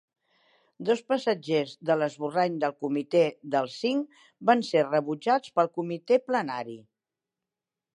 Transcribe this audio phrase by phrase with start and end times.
[0.87, 3.23] Dos passatges de l'esborrany del Comitè
[3.57, 6.81] dels Cinc van ser rebutjats pel Comitè Plenari.